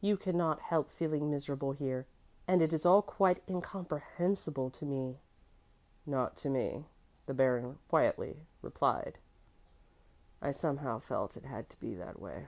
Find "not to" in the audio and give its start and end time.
6.06-6.48